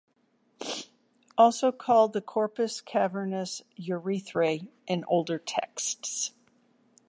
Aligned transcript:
Also 1.37 1.71
called 1.71 2.13
the 2.13 2.21
corpus 2.23 2.81
cavernous 2.81 3.61
urethrae 3.79 4.67
in 4.87 5.05
older 5.07 5.37
texts. 5.37 6.31